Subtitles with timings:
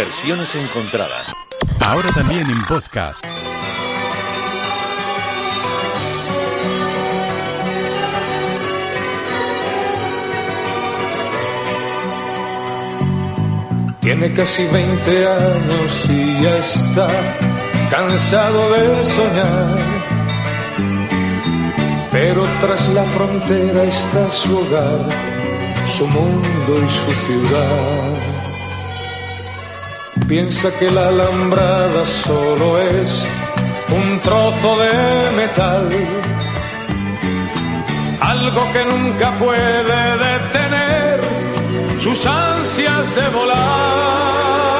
[0.00, 1.26] Versiones encontradas.
[1.78, 3.22] Ahora también en podcast.
[14.00, 17.08] Tiene casi 20 años y ya está
[17.90, 19.78] cansado de soñar.
[22.10, 25.00] Pero tras la frontera está su hogar,
[25.94, 28.39] su mundo y su ciudad.
[30.30, 33.26] Piensa que la alambrada solo es
[33.90, 34.92] un trozo de
[35.36, 35.88] metal,
[38.20, 41.20] algo que nunca puede detener
[42.00, 44.79] sus ansias de volar.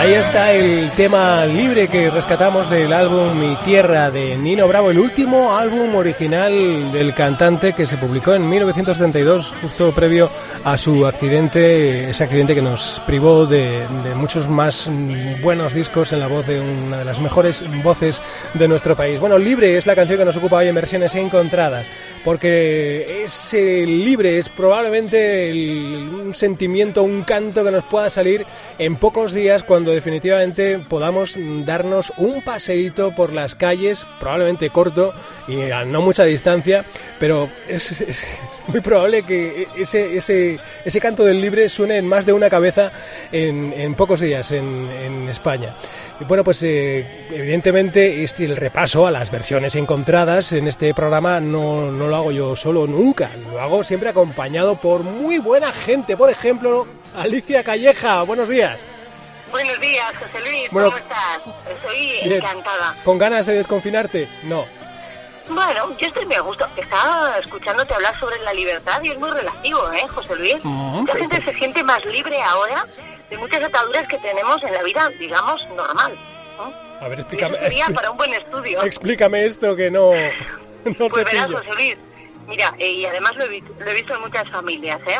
[0.00, 4.98] Ahí está el tema libre que rescatamos del álbum Mi Tierra de Nino Bravo, el
[4.98, 10.30] último álbum original del cantante que se publicó en 1972, justo previo
[10.64, 13.84] a su accidente, ese accidente que nos privó de,
[14.16, 14.88] muchos más
[15.42, 18.22] buenos discos en la voz de una de las mejores voces
[18.54, 19.20] de nuestro país.
[19.20, 21.88] Bueno, Libre es la canción que nos ocupa hoy en versiones encontradas,
[22.24, 28.46] porque es eh, libre, es probablemente un sentimiento, un canto que nos pueda salir
[28.78, 35.12] en pocos días cuando definitivamente podamos darnos un paseíto por las calles, probablemente corto
[35.48, 36.84] y a no mucha distancia,
[37.18, 38.04] pero es,
[38.66, 42.92] muy probable que ese, ese, ese canto del libre suene en más de una cabeza
[43.32, 45.74] en, pocos días en, en España.
[46.20, 51.40] Y bueno, pues eh, evidentemente es el repaso a las versiones encontradas en este programa
[51.40, 56.16] no, no lo hago yo solo nunca, lo hago siempre acompañado por muy buena gente,
[56.16, 56.86] por ejemplo,
[57.16, 58.80] Alicia Calleja, buenos días.
[59.50, 61.40] Buenos días, José Luis, Bueno, ¿cómo estás?
[61.68, 62.32] Estoy Bien.
[62.34, 62.94] encantada.
[63.04, 64.28] ¿Con ganas de desconfinarte?
[64.44, 64.66] No.
[65.48, 66.66] Bueno, yo estoy muy a gusto.
[66.76, 70.56] Estaba escuchándote hablar sobre la libertad y es muy relativo, ¿eh, José Luis?
[70.62, 70.68] Mm,
[71.00, 72.84] Mucha gente se siente más libre ahora
[73.28, 76.16] de muchas ataduras que tenemos en la vida, digamos, normal.
[76.56, 76.72] ¿no?
[77.04, 78.82] A ver, Y explícame, eso sería para un buen estudio.
[78.84, 80.12] explícame esto que no,
[80.84, 81.58] no Pues te verás, pillo.
[81.58, 81.96] José Luis.
[82.46, 85.18] Mira, eh, y además lo he, lo he visto en muchas familias, ¿eh?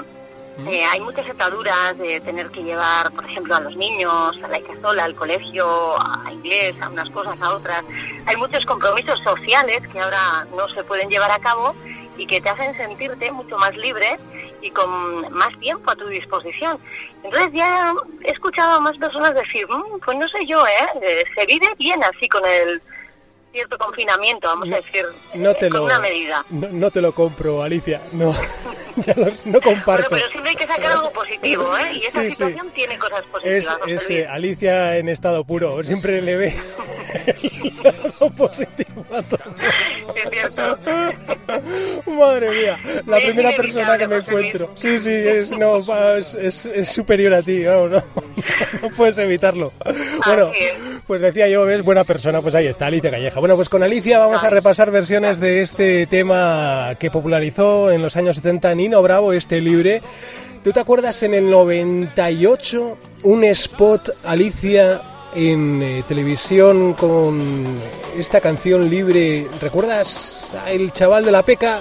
[0.69, 4.59] Eh, hay muchas ataduras de tener que llevar, por ejemplo, a los niños a la
[4.59, 4.72] hija
[5.03, 5.66] al colegio,
[6.00, 7.82] a inglés, a unas cosas, a otras.
[8.26, 11.75] Hay muchos compromisos sociales que ahora no se pueden llevar a cabo
[12.16, 14.19] y que te hacen sentirte mucho más libre
[14.62, 16.78] y con más tiempo a tu disposición.
[17.22, 17.94] Entonces ya
[18.25, 20.88] he escuchado a más personas decir, "Mm, pues no sé yo, ¿eh?
[21.03, 22.82] Eh, Se vive bien así con el
[23.53, 26.44] cierto confinamiento, vamos a decir, No te con lo, una medida.
[26.50, 28.00] no, no te lo compro, Alicia.
[28.12, 28.33] No,
[28.97, 30.09] ya lo- no comparto.
[30.11, 31.93] Bueno, pero siempre hay que sacar algo positivo, ¿eh?
[31.94, 32.31] Y esa Sí, sí.
[32.37, 33.78] situación tiene cosas Es, positivas.
[33.89, 35.83] Es eh, Alicia en estado puro.
[35.84, 36.54] Siempre le ve
[38.21, 39.41] lo positivo a todo.
[40.15, 40.78] Es cierto.
[42.07, 44.71] Madre mía, la Es primera persona que me encuentro.
[44.74, 45.78] Sí, sí, es, no,
[46.16, 48.03] es, es- es superior a ti, no, no
[48.97, 49.72] puedes evitarlo.
[50.27, 50.51] Bueno,
[51.07, 53.41] pues decía yo, ves, buena persona, pues ahí está, Alicia Calleja.
[53.41, 58.16] Bueno, pues con Alicia vamos a repasar versiones de este tema que popularizó en los
[58.16, 60.03] años 70 Nino Bravo, este libre.
[60.63, 65.01] ¿Tú te acuerdas en el 98 un spot, Alicia,
[65.34, 67.41] en eh, televisión con
[68.16, 69.48] esta canción libre?
[69.60, 71.80] ¿Recuerdas a el chaval de la peca?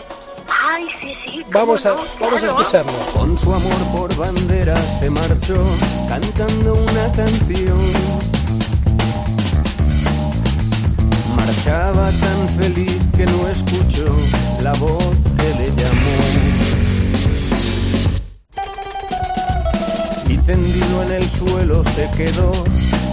[0.61, 2.91] Ay, sí, sí, Vamos a, vamos a escucharlo.
[3.13, 5.55] Con su amor por bandera se marchó
[6.07, 7.77] cantando una canción.
[11.35, 14.05] Marchaba tan feliz que no escuchó
[14.61, 16.17] la voz que le llamó.
[20.29, 22.51] Y tendido en el suelo se quedó,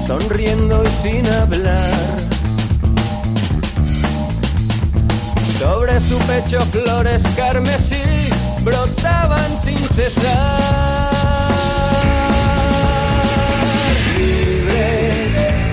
[0.07, 2.17] sonriendo y sin hablar.
[5.59, 8.03] Sobre su pecho flores carmesí
[8.63, 10.33] brotaban sin cesar.
[14.17, 15.21] Libre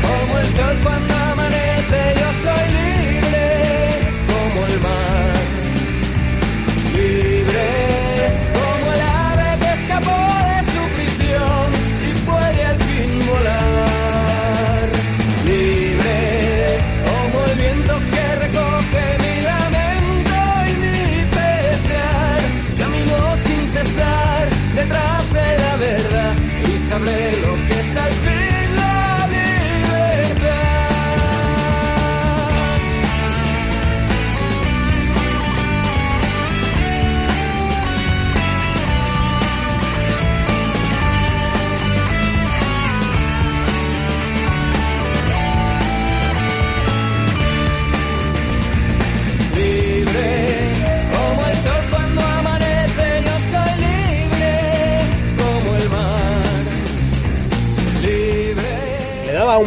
[0.02, 1.12] como el sol cuando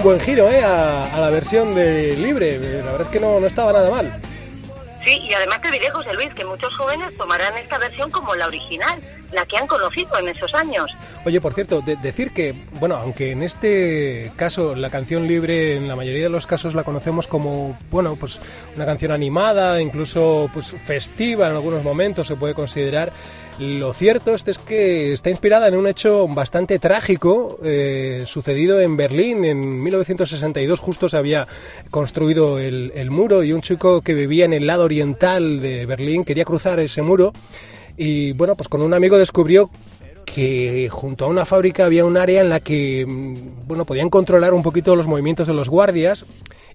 [0.06, 0.62] buen giro ¿eh?
[0.62, 2.61] a, a la versión de Libre.
[2.61, 4.08] La verdad es que no, no estaba nada mal.
[5.05, 8.47] Sí, y además te diré, José Luis, que muchos jóvenes tomarán esta versión como la
[8.47, 9.00] original,
[9.32, 10.93] la que han conocido en esos años.
[11.25, 15.88] Oye, por cierto, de- decir que, bueno, aunque en este caso la canción libre en
[15.88, 18.41] la mayoría de los casos la conocemos como, bueno, pues
[18.76, 23.12] una canción animada, incluso pues festiva en algunos momentos se puede considerar.
[23.58, 28.99] Lo cierto es es que está inspirada en un hecho bastante trágico eh, sucedido en
[28.99, 30.79] Berlín en 1962.
[30.79, 31.49] Justo se había
[31.91, 36.25] construido el, el muro y un chico que vivía en el lado oriental de Berlín
[36.25, 37.32] quería cruzar ese muro
[37.97, 39.70] y bueno, pues con un amigo descubrió
[40.26, 44.53] que junto a una fábrica había un área en la que mm, bueno, podían controlar
[44.53, 46.26] un poquito los movimientos de los guardias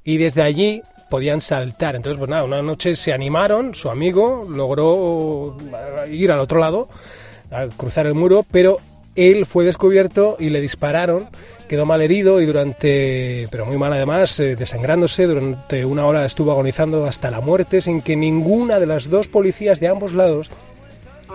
[0.04, 0.82] y desde allí
[1.12, 1.96] podían saltar.
[1.96, 5.56] Entonces, pues nada, una noche se animaron, su amigo logró
[6.08, 6.90] eh, ir al otro lado,
[7.52, 8.80] a cruzar el muro, pero
[9.16, 11.28] él fue descubierto y le dispararon,
[11.68, 16.52] quedó mal herido y durante, pero muy mal además, eh, desangrándose, durante una hora estuvo
[16.52, 20.50] agonizando hasta la muerte sin que ninguna de las dos policías de ambos lados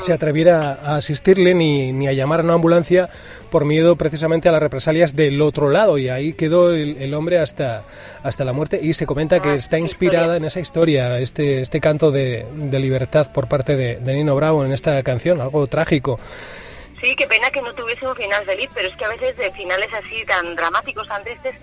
[0.00, 3.11] se atreviera a asistirle ni, ni a llamar a una ambulancia
[3.56, 7.38] por miedo precisamente a las represalias del otro lado y ahí quedó el, el hombre
[7.38, 7.85] hasta,
[8.23, 11.81] hasta la muerte y se comenta que Ah, está inspirada en esa historia, este, este
[11.81, 16.20] canto de, de libertad por parte de, de Nino Bravo en esta canción, algo trágico.
[17.00, 19.50] Sí, qué pena que no tuviese un final feliz, pero es que a veces de
[19.53, 21.55] finales así tan dramáticos, tan tristes,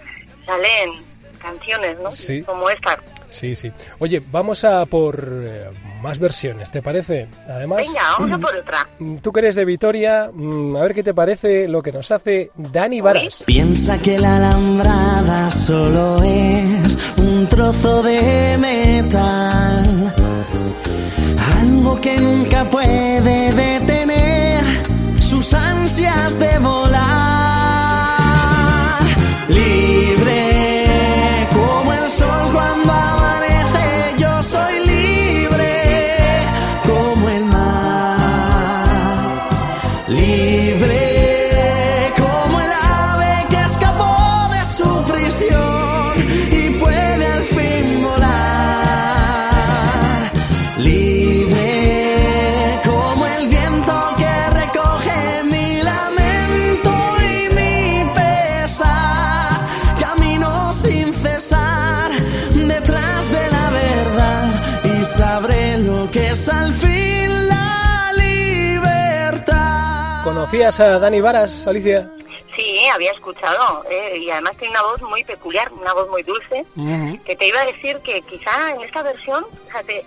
[0.47, 0.93] salen
[1.39, 2.09] canciones, ¿no?
[2.09, 2.41] Sí.
[2.41, 2.97] Como esta.
[3.29, 3.71] Sí, sí.
[3.99, 5.69] Oye, vamos a por eh,
[6.03, 7.27] más versiones, ¿te parece?
[7.49, 8.87] Además, Venga, vamos a por otra.
[9.21, 12.51] tú que eres de Vitoria, mm, a ver qué te parece lo que nos hace
[12.55, 13.43] Dani Varas.
[13.45, 20.13] Piensa que la alambrada solo es un trozo de metal,
[21.61, 24.63] algo que nunca puede detener
[25.21, 27.32] sus ansias de volar.
[70.23, 72.09] ¿Conocías a Dani Varas, Alicia?
[72.55, 76.65] Sí, había escuchado, eh, y además tiene una voz muy peculiar, una voz muy dulce,
[77.25, 80.05] que te iba a decir que quizá en esta versión, fíjate,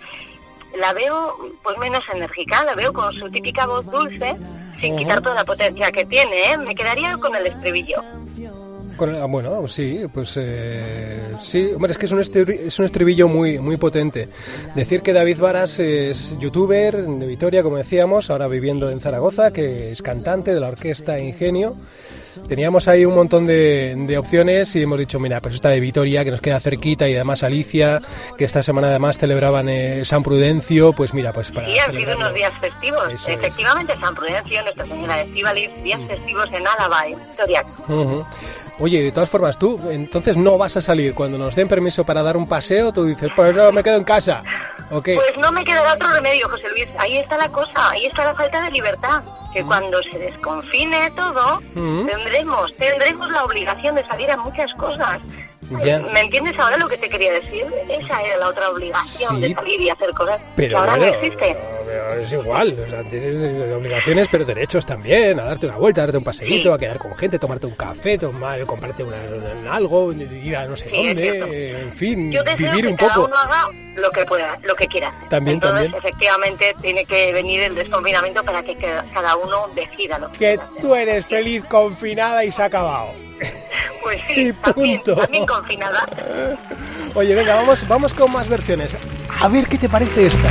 [0.75, 4.35] la veo pues menos enérgica, la veo con su típica voz dulce,
[4.79, 6.57] sin quitar toda la potencia que tiene, ¿eh?
[6.57, 8.01] Me quedaría con el estribillo.
[8.97, 13.27] Con ah, bueno, sí, pues eh, sí, hombre, es que es un, es un estribillo
[13.27, 14.27] muy, muy potente.
[14.75, 19.91] Decir que David Varas es youtuber de Vitoria, como decíamos, ahora viviendo en Zaragoza, que
[19.91, 21.75] es cantante de la orquesta Ingenio.
[22.47, 26.23] Teníamos ahí un montón de, de opciones y hemos dicho, mira, pues esta de Vitoria,
[26.23, 28.01] que nos queda cerquita, y además Alicia,
[28.37, 32.15] que esta semana además celebraban eh, San Prudencio, pues mira, pues para Sí, han sido
[32.15, 33.03] unos días festivos.
[33.11, 33.37] Eso es.
[33.37, 37.63] Efectivamente, San Prudencio, Nuestra Señora de Estíbaliz, días festivos en Álava, en Vitoria.
[38.79, 41.15] Oye, de todas formas, tú entonces no vas a salir.
[41.15, 44.03] Cuando nos den permiso para dar un paseo, tú dices, pues no, me quedo en
[44.03, 44.43] casa.
[44.91, 45.15] ¿O qué?
[45.15, 46.87] Pues no me quedará otro remedio, José Luis.
[46.99, 49.23] Ahí está la cosa, ahí está la falta de libertad.
[49.51, 52.05] Que cuando se desconfine todo, Mm.
[52.05, 55.21] tendremos, tendremos la obligación de salir a muchas cosas.
[55.83, 55.99] Ya.
[55.99, 57.65] ¿Me entiendes ahora lo que te quería decir?
[57.89, 59.41] Esa era la otra obligación Sí.
[59.41, 61.57] de salir y hacer cosas Pero que ahora bueno, no existe.
[62.23, 66.17] es igual, o sea, tienes obligaciones, pero derechos también, a darte una vuelta, a darte
[66.19, 66.75] un paseíto, Sí.
[66.75, 70.77] a quedar con gente, tomarte un café, tomar, comprarte una, una- algo, ir a no
[70.77, 73.27] sé Sí, dónde, en fin, Yo deseo vivir que un cada poco.
[73.27, 75.11] uno haga lo que pueda, lo que quiera.
[75.29, 75.95] También, Entonces, también.
[75.99, 80.55] efectivamente, tiene que venir el desconfinamiento para que ca- cada uno decida lo que Que
[80.55, 83.09] quiera tú eres feliz confinada y se ha acabado.
[84.07, 86.07] Pues y sí, también confinada.
[87.13, 88.95] Oye, venga, vamos, vamos con más versiones.
[89.41, 90.49] A ver qué te parece esta.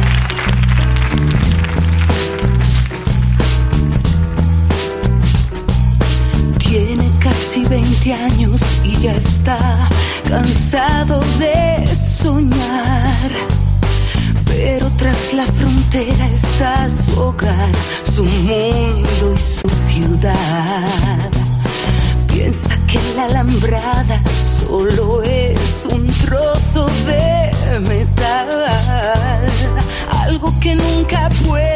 [6.58, 9.56] Tiene casi 20 años y ya está
[10.28, 13.30] cansado de soñar.
[14.44, 17.72] Pero tras la frontera está su hogar,
[18.04, 21.05] su mundo y su ciudad.
[23.16, 24.20] La alambrada
[24.60, 28.48] solo es un trozo de metal,
[30.26, 31.75] algo que nunca puede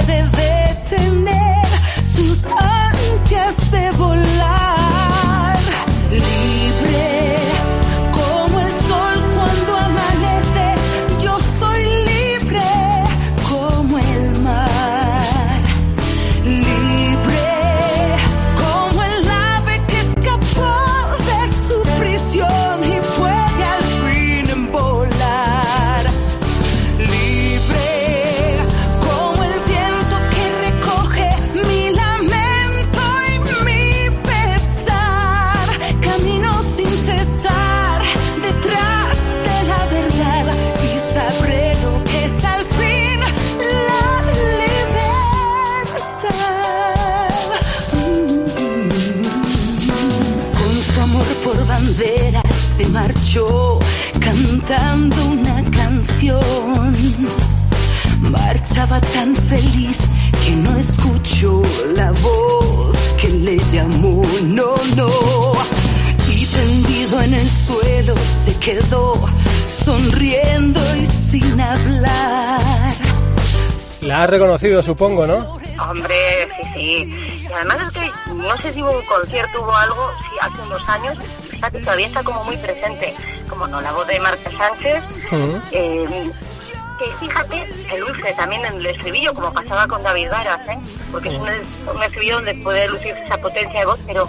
[51.91, 52.43] bandera
[52.77, 53.79] se marchó
[54.21, 56.97] cantando una canción.
[58.21, 59.99] Marchaba tan feliz
[60.45, 61.63] que no escuchó
[61.95, 64.23] la voz que le llamó.
[64.45, 65.11] No, no.
[66.29, 69.13] Y tendido en el suelo se quedó
[69.69, 72.95] sonriendo y sin hablar.
[74.03, 75.59] La has reconocido, supongo, ¿no?
[75.79, 77.41] Hombre, sí, sí.
[77.43, 80.89] Y además es que no sé si hubo un concierto o algo, sí, hace unos
[80.89, 81.19] años,
[81.69, 83.15] todavía está como muy presente.
[83.49, 85.03] Como no, la voz de Marta Sánchez.
[85.73, 86.31] Eh,
[86.99, 90.79] que fíjate, se luce también en el estribillo, como pasaba con David Varas, ¿eh?
[91.11, 94.29] Porque es un, un estribillo donde puede lucir esa potencia de voz, pero...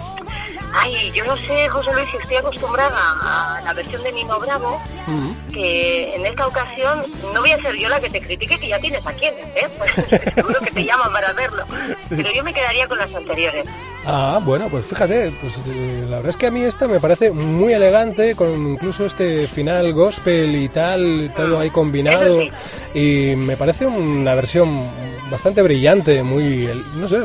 [0.74, 4.80] Ay, yo no sé, José Luis, si estoy acostumbrada a la versión de Nino Bravo,
[5.52, 7.02] que en esta ocasión
[7.34, 9.68] no voy a ser yo la que te critique, que ya tienes a quienes, ¿eh?
[9.78, 11.64] Pues seguro que te llaman para hacerlo.
[12.08, 13.66] Pero yo me quedaría con las anteriores.
[14.04, 17.30] Ah, bueno, pues fíjate, pues eh, la verdad es que a mí esta me parece
[17.30, 22.40] muy elegante, con incluso este final gospel y tal, todo ahí combinado,
[22.94, 24.90] y me parece una versión
[25.30, 27.18] bastante brillante, muy, no sé,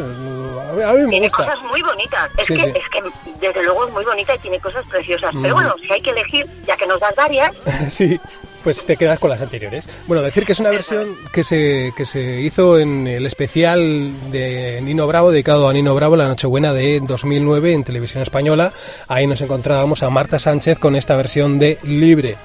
[0.77, 1.43] mí, a mí me Tiene gusta.
[1.45, 2.29] cosas muy bonitas.
[2.37, 2.69] Es, Sí, que, sí.
[2.77, 3.01] es que
[3.45, 5.33] desde luego es muy bonita y tiene cosas preciosas.
[5.41, 7.51] Pero bueno, si hay que elegir, ya que nos das varias,
[7.89, 8.19] Sí,
[8.63, 9.87] pues te quedas con las anteriores.
[10.07, 14.79] Bueno, decir que es una versión que se, que se hizo en el especial de
[14.81, 18.73] Nino Bravo, dedicado a Nino Bravo, la Nochebuena de 2009 en Televisión Española.
[19.07, 22.35] Ahí nos encontrábamos a Marta Sánchez con esta versión de Libre.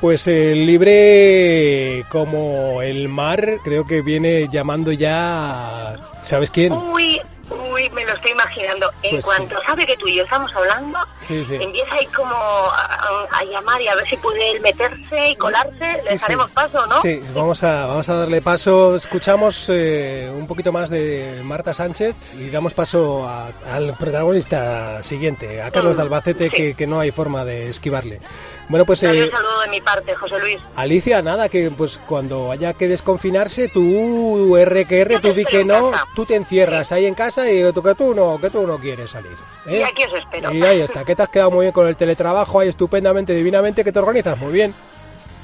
[0.00, 6.72] Pues el libre como el mar, creo que viene llamando ya, ¿sabes quién?
[6.72, 7.18] uy,
[7.50, 8.90] uy, me lo estoy imaginando.
[9.02, 9.30] En Pues sí.
[9.30, 11.54] cuanto sabe que tú y yo estamos hablando, Sí, sí.
[11.54, 16.02] empieza ahí como a, a llamar y a ver si puede él meterse y colarse.
[16.08, 17.00] Le daremos paso, ¿no?
[17.02, 18.96] Sí, vamos a, vamos a darle paso.
[18.96, 25.62] Escuchamos eh, un poquito más de Marta Sánchez y damos paso a- al protagonista siguiente,
[25.62, 28.20] a Carlos Mm, de Albacete, que, que no hay forma de esquivarle.
[28.68, 30.58] Bueno, pues eh, un saludo de mi parte, José Luis.
[30.74, 35.64] Alicia, nada, que pues cuando haya que desconfinarse, tú R que R, tú di que
[35.64, 36.04] no, casa.
[36.16, 39.12] tú te encierras ahí en casa y tú que tú no, que tú no quieres
[39.12, 39.36] salir.
[39.66, 39.78] ¿eh?
[39.78, 40.52] Y aquí os espero.
[40.52, 43.84] Y ahí está, que te has quedado muy bien con el teletrabajo, ahí estupendamente, divinamente,
[43.84, 44.74] que te organizas muy bien.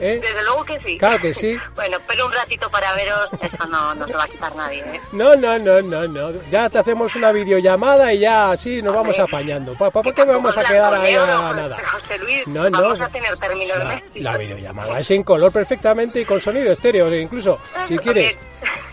[0.00, 0.18] ¿Eh?
[0.22, 0.98] Desde luego que sí.
[0.98, 1.58] Claro que sí.
[1.74, 5.00] bueno, pero un ratito para veros, eso no, no se va a quitar nadie, ¿eh?
[5.12, 6.32] No, no, no, no, no.
[6.50, 9.74] Ya te hacemos una videollamada y ya así nos vamos apañando.
[9.74, 11.76] ¿Para por qué vamos a quedar ahí a nada?
[11.92, 12.82] José Luis, No, no.
[12.82, 13.76] vamos a tener términos
[14.16, 18.36] La, videollamada es en color perfectamente y con sonido estéreo, incluso, Ah, si quieres.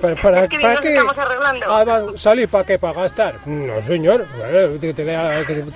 [0.01, 0.89] ¿Para, para, Es que para qué?
[0.89, 1.65] estamos arreglando.
[1.69, 2.79] Ah, ¿Salir para qué?
[2.79, 3.35] ¿Para gastar?
[3.45, 4.25] No, señor.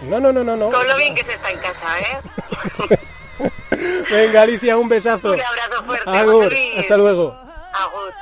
[0.03, 0.55] No, no, no, no.
[0.55, 0.71] no.
[0.71, 2.97] Con lo bien que se está en casa, ¿eh?
[4.11, 5.33] Venga, Alicia, un besazo.
[5.33, 6.79] Un abrazo fuerte, Agur, Luis.
[6.79, 7.35] hasta luego.
[7.73, 8.13] Agur.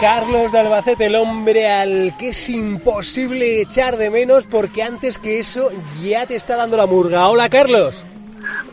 [0.00, 5.38] Carlos de Albacete, el hombre al que es imposible echar de menos porque antes que
[5.38, 5.68] eso
[6.00, 7.28] ya te está dando la murga.
[7.28, 8.02] Hola, Carlos.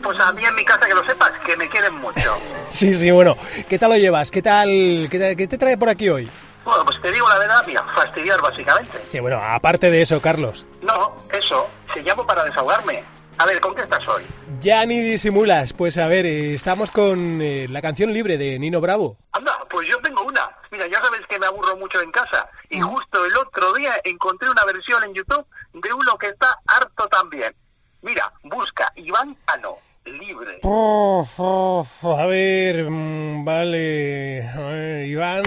[0.02, 2.34] Pues a mí en mi casa, que lo sepas, que me quieren mucho.
[2.70, 3.36] Sí, sí, bueno.
[3.68, 4.30] ¿Qué tal lo llevas?
[4.30, 5.08] ¿Qué tal?
[5.10, 6.30] ¿Qué, te trae por aquí hoy?
[6.64, 8.98] Bueno, pues te digo la verdad, mira, fastidiar básicamente.
[9.04, 10.66] Sí, bueno, aparte de eso, Carlos.
[10.80, 13.02] No, eso, se llamo para desahogarme.
[13.38, 14.22] A ver, ¿con qué estás hoy?
[14.60, 15.72] Ya ni disimulas.
[15.72, 19.16] Pues a ver, eh, estamos con eh, la canción libre de Nino Bravo.
[19.32, 20.50] Anda, pues yo tengo una.
[20.72, 22.48] Mira, ya sabes que me aburro mucho en casa.
[22.68, 27.06] Y justo el otro día encontré una versión en YouTube de uno que está harto
[27.08, 27.54] también.
[28.02, 30.58] Mira, busca Iván Cano, libre.
[30.62, 34.48] Oh, oh, oh, a ver, mm, vale.
[34.48, 35.42] A ver, Iván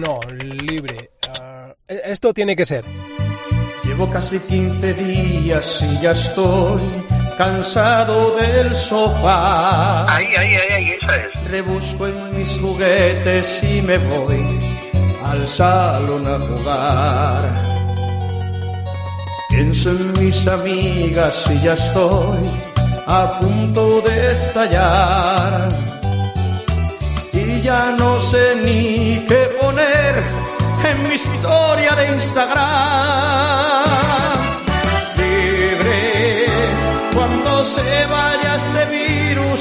[0.00, 1.10] No, libre.
[1.88, 2.84] E- esto tiene que ser.
[3.94, 6.80] Llevo casi 15 días y ya estoy
[7.38, 10.02] cansado del sofá.
[10.12, 11.48] Ahí, ahí, ahí, ahí, esa es.
[11.48, 14.58] Rebusco en mis juguetes y me voy
[15.26, 17.62] al salón a jugar.
[19.50, 22.40] Pienso en mis amigas y ya estoy
[23.06, 25.68] a punto de estallar.
[27.32, 30.53] Y ya no sé ni qué poner
[30.84, 32.64] en mi historia de Instagram.
[35.16, 36.46] Libre,
[37.14, 39.60] cuando se vaya este virus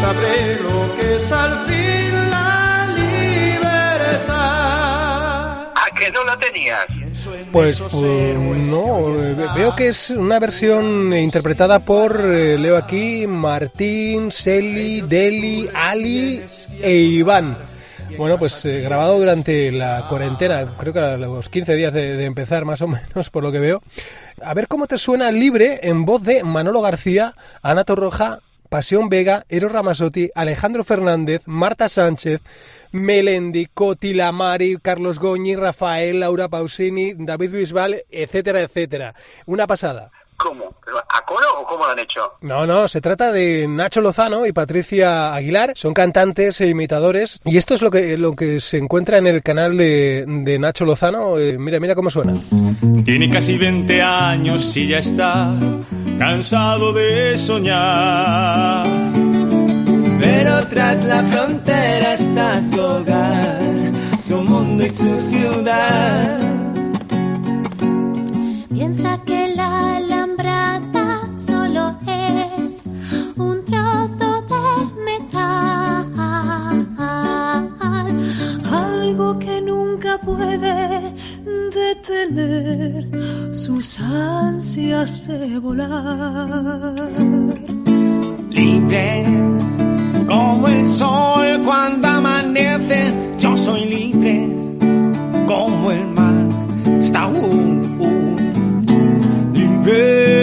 [0.00, 4.40] sabré lo que es al fin la libertad.
[5.74, 6.86] ¿A que no la tenías?
[7.52, 9.14] Pues, pues, no,
[9.54, 16.42] veo que es una versión interpretada por, eh, leo aquí, Martín, Seli, Deli, Ali
[16.80, 17.58] e Iván.
[18.16, 22.24] Bueno, pues eh, grabado durante la cuarentena, creo que a los 15 días de, de
[22.24, 23.82] empezar más o menos, por lo que veo.
[24.42, 29.44] A ver cómo te suena libre en voz de Manolo García, Ana Torroja, Pasión Vega,
[29.48, 32.40] Eros Ramazotti, Alejandro Fernández, Marta Sánchez,
[32.92, 39.14] Melendi, Coti Lamari, Carlos Goñi, Rafael, Laura Pausini, David Bisbal, etcétera, etcétera.
[39.46, 40.12] Una pasada.
[40.36, 40.74] ¿Cómo?
[41.10, 42.32] ¿A coro o cómo lo han hecho?
[42.40, 45.72] No, no, se trata de Nacho Lozano y Patricia Aguilar.
[45.74, 47.40] Son cantantes e imitadores.
[47.44, 50.86] Y esto es lo que, lo que se encuentra en el canal de, de Nacho
[50.86, 51.38] Lozano.
[51.38, 52.32] Eh, mira, mira cómo suena.
[53.04, 55.54] Tiene casi 20 años y ya está
[56.20, 58.86] cansado de soñar.
[60.20, 63.72] Pero tras la frontera está su hogar,
[64.22, 66.38] su mundo y su ciudad.
[68.68, 72.82] Piensa que la alambrada solo es
[73.36, 74.64] un trozo de
[75.08, 76.06] metal,
[78.70, 81.14] algo que nunca puede
[81.78, 83.19] detener
[83.70, 85.88] sus ansias de volar.
[88.50, 89.24] Libre
[90.26, 93.00] como el sol cuando amanece,
[93.38, 94.48] yo soy libre
[95.46, 96.48] como el mar.
[97.00, 97.36] Está uh,
[98.06, 98.36] uh.
[99.54, 100.39] Libre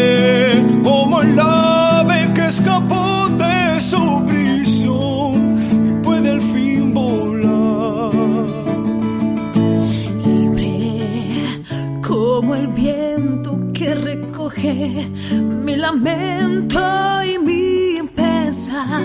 [15.77, 16.79] lamento
[17.23, 19.01] y mi pesar.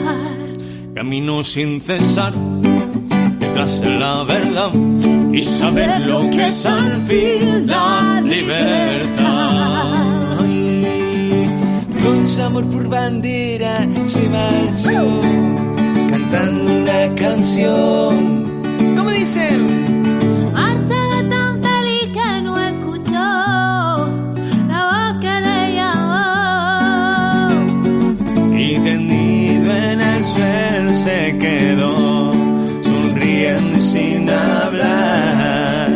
[0.95, 2.33] Camino sin cesar
[3.39, 4.73] detrás de la verdad
[5.33, 9.93] y saber lo que es al fin la libertad.
[12.03, 15.21] Con su amor por bandera se marchó
[16.11, 18.45] cantando una canción.
[18.97, 19.82] ¿Cómo dicen?
[31.03, 32.33] Se quedó
[32.81, 35.89] sonriendo y sin hablar.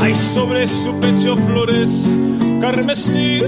[0.00, 2.18] Hay sobre su pecho flores
[2.60, 3.40] carmesí,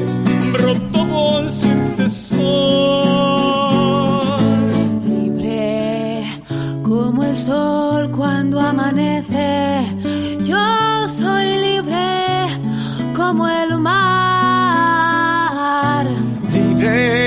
[0.53, 2.41] brotó voz sin cesar.
[5.05, 6.23] Libre
[6.85, 9.81] como el sol cuando amanece,
[10.45, 12.47] yo soy libre
[13.17, 14.07] como el mar.
[16.53, 17.20] Libre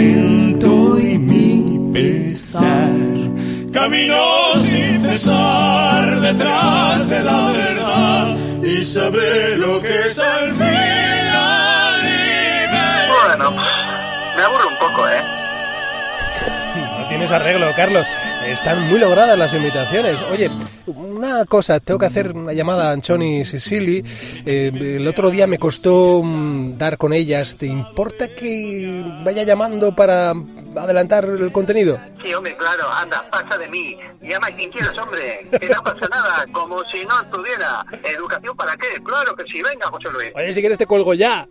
[0.00, 2.90] lamento y mi pesar.
[3.72, 11.96] Camino sin cesar detrás de la verdad y sabré lo que es al fin la
[12.02, 13.08] libertad.
[13.26, 13.50] Bueno,
[14.36, 15.22] me aburro un poco, ¿eh?
[16.98, 18.06] No tienes arreglo, Carlos.
[18.50, 20.20] Están muy logradas las invitaciones.
[20.32, 20.50] Oye,
[20.86, 24.04] una cosa, tengo que hacer una llamada a Anchoni y Sicily.
[24.44, 27.54] Eh, el otro día me costó mm, dar con ellas.
[27.54, 30.34] ¿Te importa que vaya llamando para
[30.76, 32.00] adelantar el contenido?
[32.20, 33.96] Sí, hombre, claro, anda, pasa de mí.
[34.20, 35.48] Llama a quien quieras, hombre.
[35.58, 37.86] Que no pasa nada, como si no estuviera.
[38.02, 39.00] ¿Educación para qué?
[39.04, 40.32] Claro que sí, venga, José Luis.
[40.34, 41.46] Oye, si quieres te cuelgo ya.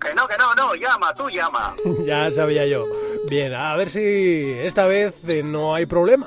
[0.00, 1.74] Que no, que no, no, llama, tú llama.
[2.06, 2.86] ya sabía yo.
[3.28, 6.26] Bien, a ver si esta vez eh, no hay problema.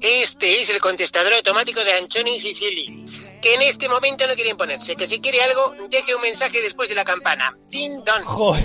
[0.00, 4.50] Este es el contestador automático de Anchoni y Sicily, que en este momento no quiere
[4.50, 7.56] imponerse, que si quiere algo, deje un mensaje después de la campana.
[7.68, 8.22] Din don.
[8.22, 8.62] Joder,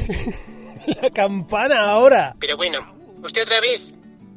[1.01, 2.35] la campana ahora.
[2.39, 3.81] Pero bueno, ¿usted otra vez?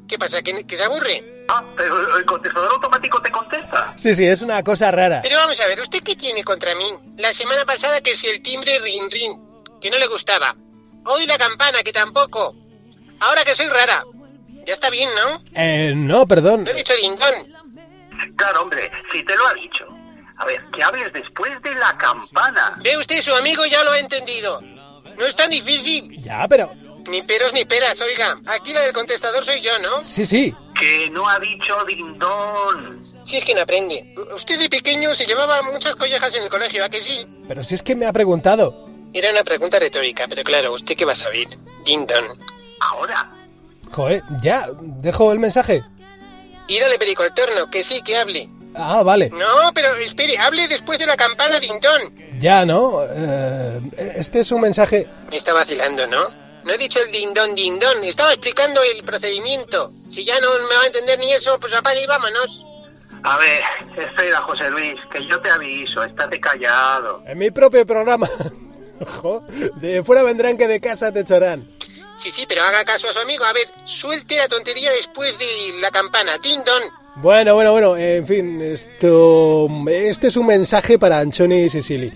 [0.09, 0.40] ¿Qué pasa?
[0.40, 1.34] ¿Que, que se aburre?
[1.48, 3.92] Ah, pero el contestador automático te contesta.
[3.96, 5.20] Sí, sí, es una cosa rara.
[5.22, 6.87] Pero vamos a ver, ¿usted qué tiene contra mí?
[7.16, 9.38] La semana pasada que si el timbre rin rin,
[9.80, 10.57] que no le gustaba.
[11.04, 12.54] Hoy la campana, que tampoco.
[13.20, 14.04] Ahora que soy rara.
[14.66, 15.42] Ya está bien, ¿no?
[15.54, 16.64] Eh, no, perdón.
[16.64, 17.35] No he dicho din don.
[18.37, 19.87] Claro, hombre, si te lo ha dicho.
[20.38, 22.74] A ver, que hables después de la campana.
[22.83, 24.61] Ve usted, su amigo ya lo ha entendido.
[25.18, 26.16] No es tan difícil.
[26.16, 26.72] Ya, pero...
[27.07, 28.38] Ni peros ni peras, oiga.
[28.47, 30.03] Aquí la del contestador soy yo, ¿no?
[30.03, 30.55] Sí, sí.
[30.79, 33.01] Que no ha dicho dindón.
[33.27, 34.14] Si es que no aprende.
[34.35, 37.27] Usted de pequeño se llevaba muchas collejas en el colegio, ¿a que sí?
[37.47, 38.87] Pero si es que me ha preguntado.
[39.12, 41.47] Era una pregunta retórica, pero claro, ¿usted qué va a saber?
[41.85, 42.25] Din don.
[42.81, 43.31] Ahora.
[43.93, 45.85] Joder, ya, dejo el mensaje.
[46.67, 48.49] Y dale perico al torno, que sí, que hable.
[48.75, 49.31] Ah, vale.
[49.31, 52.40] No, pero espere, hable después de la campana din don.
[52.40, 53.05] Ya, ¿no?
[53.09, 53.81] Eh,
[54.17, 55.07] este es un mensaje...
[55.31, 56.43] Me está vacilando, ¿no?
[56.64, 58.03] No he dicho el din don, din don.
[58.05, 59.87] Estaba explicando el procedimiento.
[59.88, 62.64] Si ya no me va a entender ni eso, pues apague y vámonos.
[63.22, 63.61] A ver,
[63.96, 67.22] espera, José Luis, que yo te aviso, estate callado.
[67.27, 68.29] En mi propio programa.
[69.00, 69.42] Ojo,
[69.77, 71.66] de fuera vendrán que de casa te echarán.
[72.22, 73.44] Sí, sí, pero haga caso a su amigo.
[73.44, 75.46] A ver, suelte la tontería después de
[75.81, 76.38] la campana.
[76.38, 76.83] Din don.
[77.16, 79.68] Bueno, bueno, bueno, en fin, esto...
[79.88, 82.12] Este es un mensaje para Anchoni y Sicily.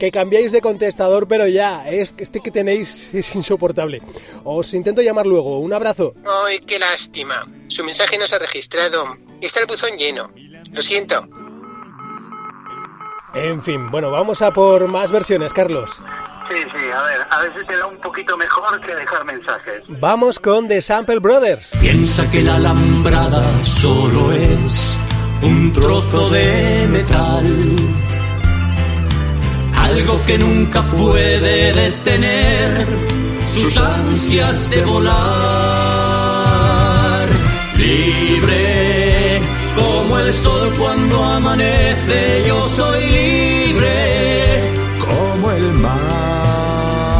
[0.00, 4.00] Que cambiáis de contestador, pero ya, es- este que tenéis es insoportable.
[4.44, 5.58] Os intento llamar luego.
[5.60, 6.14] Un abrazo.
[6.46, 7.46] Ay, qué lástima.
[7.68, 9.16] Su mensaje no se ha registrado.
[9.42, 10.30] Está el buzón lleno.
[10.72, 11.28] Lo siento.
[13.34, 15.90] En fin, bueno, vamos a por más versiones, Carlos.
[16.50, 19.82] Sí, sí, a ver, a ver si te da un poquito mejor que dejar mensajes.
[19.86, 21.70] Vamos con The Sample Brothers.
[21.80, 24.96] Piensa que la alambrada solo es
[25.42, 27.76] un trozo de metal.
[29.90, 32.86] Algo que nunca puede detener
[33.52, 35.16] sus ansias de volar.
[37.76, 39.40] Libre
[39.74, 44.62] como el sol cuando amanece, yo soy libre
[45.06, 47.10] como el mar.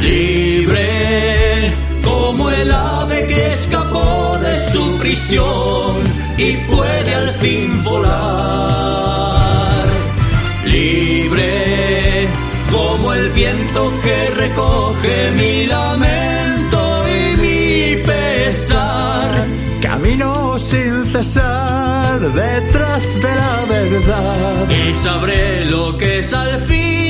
[0.00, 5.96] Libre como el ave que escapó de su prisión
[6.36, 8.89] y puede al fin volar.
[13.50, 19.46] Viento que recoge mi lamento y mi pesar.
[19.80, 24.68] Camino camino sin cesar detrás de la verdad.
[24.70, 27.09] Y sabré lo que es al fin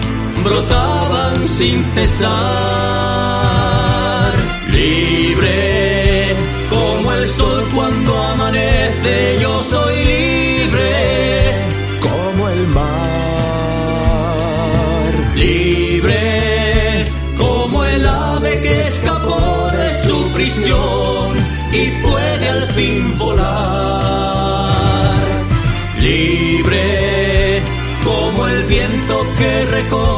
[0.43, 2.31] brotaban sin cesar.
[4.69, 6.35] Libre
[6.69, 11.55] como el sol cuando amanece, yo soy libre
[11.99, 12.91] como el mar.
[15.35, 17.05] Libre
[17.37, 21.37] como el ave que escapó de su prisión
[21.71, 23.50] y puede al fin volar.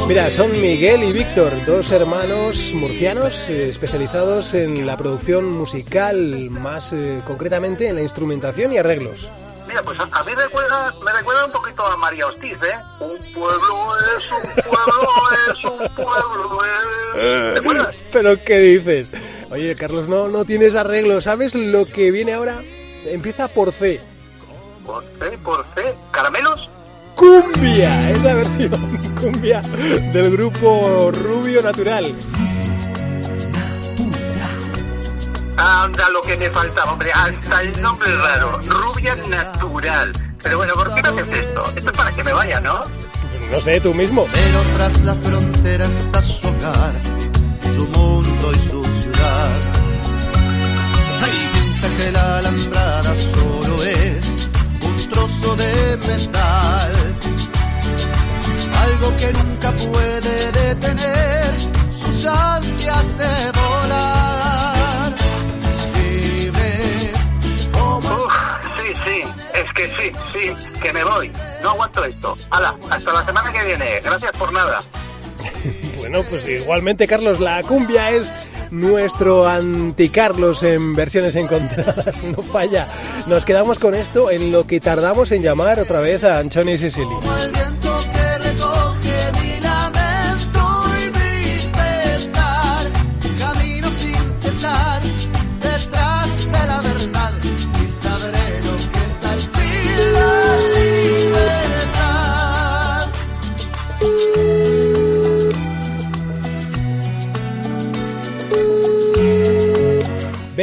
[0.08, 6.92] Mira, son Miguel y Víctor, dos hermanos murcianos eh, especializados en la producción musical, más
[6.92, 9.30] eh, concretamente en la instrumentación y arreglos.
[9.66, 12.76] Mira, pues a, mí recuerda, me recuerda un poquito a María Ortiz, ¿eh?
[13.00, 15.10] Un pueblo es un pueblo,
[15.50, 17.54] es un pueblo, es...
[17.54, 17.96] ¿Te acuerdas?
[18.12, 19.08] ¿Pero qué dices?
[19.52, 21.22] Oye, Carlos, no, no tienes arreglo.
[21.22, 22.62] ¿Sabes lo que viene ahora?
[23.06, 24.02] Empieza por C.
[24.86, 25.96] Por C, por C.
[26.12, 26.73] ¿Caramelos?
[27.16, 32.16] Cumbia, es la versión cumbia del grupo Rubio Natural.
[35.56, 37.12] Anda, lo que me faltaba, hombre.
[37.14, 38.60] Hasta el nombre raro.
[38.68, 40.12] Rubia natural.
[40.42, 41.62] Pero bueno, ¿por qué no haces esto?
[41.76, 42.82] Esto es para que me vaya, ¿no?
[43.52, 44.26] No sé, tú mismo.
[44.34, 46.94] Pero tras la frontera está su hogar,
[47.62, 49.52] su mundo y su ciudad.
[51.24, 53.16] Ahí piensa que la alambrada
[72.90, 74.00] hasta la semana que viene.
[74.02, 74.80] Gracias por nada.
[75.98, 78.30] Bueno, pues igualmente, Carlos, la cumbia es
[78.72, 82.22] nuestro anti-Carlos en versiones encontradas.
[82.24, 82.88] No falla.
[83.28, 87.16] Nos quedamos con esto en lo que tardamos en llamar otra vez a Anchoni Sicily.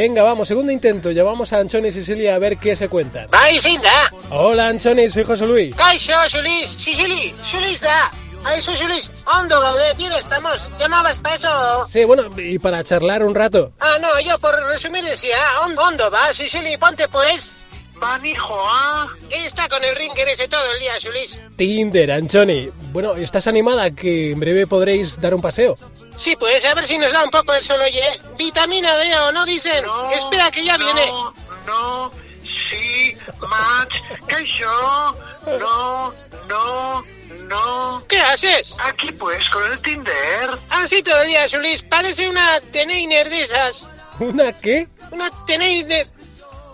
[0.01, 1.11] Venga, vamos, segundo intento.
[1.11, 3.29] Llamamos a Anchoni y Sicilia a ver qué se cuentan.
[3.29, 4.11] Bai, zein da?
[4.31, 5.75] Hola, Anchoni, soy José Luis.
[5.75, 8.09] Kaixo, Xulis, Sicili, Xulis da.
[8.43, 10.67] Aizu, Xulis, ondo gaude, bien estamos.
[10.79, 11.85] ¿Llamabas para eso?
[11.85, 13.73] Sí, bueno, y para charlar un rato.
[13.79, 17.60] Ah, no, yo por resumir decía, ondo, ondo va, Sicili, ponte pues.
[18.01, 19.07] Van, hijo, ¿ah?
[19.29, 21.37] Está con el ring ese todo el día, Xulis.
[21.55, 22.71] Tinder, Anchoni.
[22.91, 25.75] Bueno, ¿estás animada que en breve podréis dar un paseo?
[26.17, 28.19] Sí, pues, a ver si nos da un poco el sol, oye.
[28.39, 29.85] Vitamina D o no dicen.
[30.13, 31.05] Espera que ya viene.
[31.05, 31.31] No,
[31.67, 32.11] no,
[32.41, 33.15] sí,
[33.47, 35.15] Max, Kaixo,
[35.59, 36.11] no,
[36.49, 37.05] no,
[37.47, 38.03] no.
[38.07, 38.75] ¿Qué haces?
[38.83, 40.57] Aquí pues, con el Tinder.
[40.69, 41.83] Así todo el día, Xulis.
[41.83, 43.85] Parece una teneiner de esas.
[44.19, 44.87] ¿Una qué?
[45.11, 46.07] Una teneiner.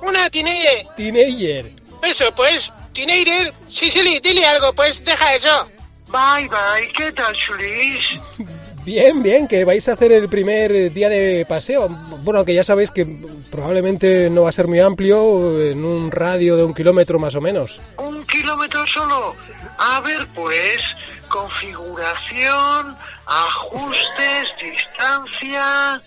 [0.01, 0.85] Una teenager.
[0.95, 1.71] Teenager.
[2.03, 3.53] Eso, pues, teenager.
[3.69, 5.69] Sicily, dile algo, pues, deja eso.
[6.07, 8.05] Bye, bye, ¿qué tal, Chulis?
[8.87, 11.89] Bien, bien, que vais a hacer el primer día de paseo.
[12.23, 13.05] Bueno, que ya sabéis que
[13.51, 17.41] probablemente no va a ser muy amplio, en un radio de un kilómetro más o
[17.41, 17.81] menos.
[17.97, 19.35] ¿Un kilómetro solo?
[19.77, 20.79] A ver, pues,
[21.27, 26.01] configuración, ajustes, distancia...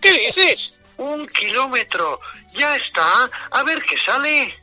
[0.00, 0.80] ¿Qué dices?
[0.96, 2.20] Un kilómetro,
[2.52, 3.28] ya está.
[3.50, 4.54] A ver qué sale.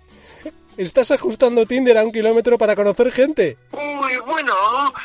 [0.78, 3.58] ¿Estás ajustando Tinder a un kilómetro para conocer gente?
[3.72, 4.54] Uy, bueno,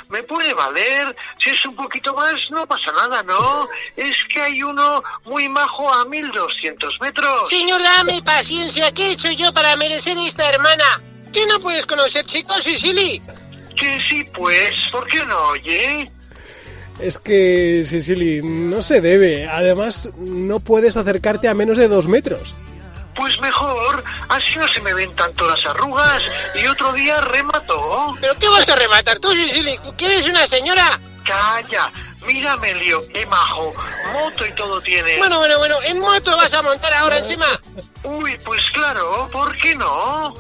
[0.09, 1.15] me puede valer.
[1.41, 3.67] Si es un poquito más, no pasa nada, ¿no?
[3.97, 7.51] Es que hay uno muy majo a 1200 metros.
[7.51, 8.93] Señor, dame paciencia.
[8.93, 10.85] ¿Qué he hecho yo para merecer esta hermana?
[11.33, 13.21] ¿Qué no puedes conocer, chicos, Sicily?
[13.77, 16.07] Que sí, pues, ¿por qué no, oye?
[17.01, 19.47] Es que, Sicily, no se debe.
[19.47, 22.55] Además, no puedes acercarte a menos de dos metros.
[23.15, 26.23] Pues mejor, así no se me ven tanto las arrugas
[26.55, 28.15] y otro día remato.
[28.21, 29.79] ¿Pero qué vas a rematar tú, Sicily?
[29.97, 31.01] ¿Quieres una señora?
[31.25, 31.91] Calla,
[32.27, 33.75] mira Melio, qué majo,
[34.13, 35.17] moto y todo tiene.
[35.17, 37.47] Bueno, bueno, bueno, ¿en moto vas a montar ahora encima?
[38.05, 40.35] Uy, pues claro, ¿por qué no?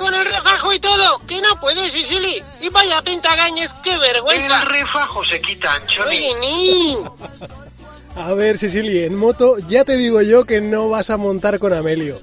[0.00, 2.42] Con el refajo y todo, que no puedes, Sicily.
[2.62, 4.62] Y vaya pintagañes, qué vergüenza.
[4.62, 6.08] El refajo se quita, Anchoni.
[6.08, 6.96] Oye, ni.
[8.16, 11.74] A ver, Sicily, en moto ya te digo yo que no vas a montar con
[11.74, 12.16] Amelio.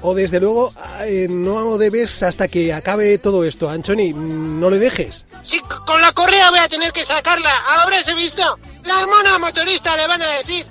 [0.00, 3.68] O desde luego eh, no debes hasta que acabe todo esto.
[3.68, 5.24] Anchoni, no le dejes.
[5.42, 7.64] Sí, con la correa voy a tener que sacarla.
[7.66, 8.58] ¿Habrás visto?
[8.84, 10.64] La mona motorista le van a decir.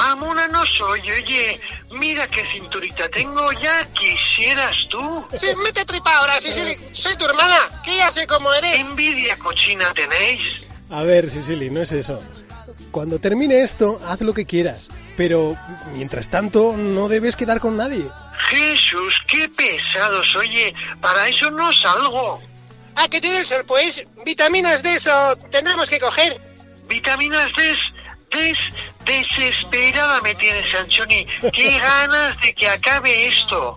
[0.00, 1.60] Amona no soy, oye,
[1.90, 5.26] mira qué cinturita tengo, ya quisieras tú.
[5.38, 6.76] Sí, mete tripa ahora, Sicily.
[6.94, 8.80] Soy tu hermana, que ya sé cómo eres.
[8.80, 10.64] Envidia cochina tenéis.
[10.88, 12.18] A ver, Sicily, no es eso.
[12.90, 14.88] Cuando termine esto, haz lo que quieras.
[15.18, 15.54] Pero,
[15.92, 18.08] mientras tanto, no debes quedar con nadie.
[18.48, 22.38] Jesús, qué pesados, oye, para eso no salgo.
[22.94, 24.02] ¿A qué tiene el sol, pues?
[24.24, 26.40] Vitaminas de eso tendremos que coger.
[26.88, 27.78] Vitaminas des,
[28.30, 28.58] des,
[29.10, 31.26] desesperada me tienes, Anchoni.
[31.52, 33.74] Qué ganas de que acabe esto.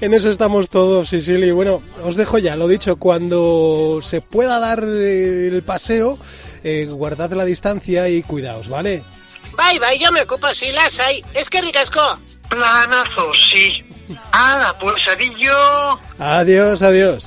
[0.00, 1.50] En eso estamos todos, Sicily.
[1.52, 6.18] Bueno, os dejo ya, lo dicho, cuando se pueda dar eh, el paseo,
[6.62, 9.02] eh, guardad la distancia y cuidaos, ¿vale?
[9.56, 11.24] Bye, bye, yo me ocupo si las hay.
[11.32, 12.18] Es que ricasco.
[12.48, 13.84] Planazo, sí.
[14.32, 15.98] Ahora, pues, adillo.
[16.18, 17.26] Adiós, adiós.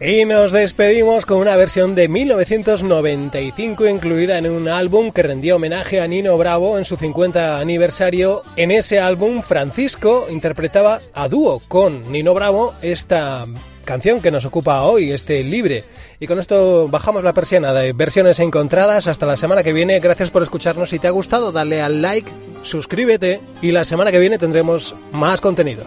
[0.00, 6.00] Y nos despedimos con una versión de 1995 incluida en un álbum que rendía homenaje
[6.00, 8.42] a Nino Bravo en su 50 aniversario.
[8.56, 13.46] En ese álbum, Francisco interpretaba a dúo con Nino Bravo esta
[13.86, 15.84] canción que nos ocupa hoy, este libre.
[16.20, 19.06] Y con esto bajamos la persiana de versiones encontradas.
[19.06, 19.98] Hasta la semana que viene.
[20.00, 20.90] Gracias por escucharnos.
[20.90, 22.30] Si te ha gustado, dale al like,
[22.62, 25.86] suscríbete y la semana que viene tendremos más contenidos.